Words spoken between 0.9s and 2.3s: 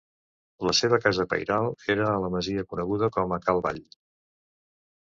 casa pairal era a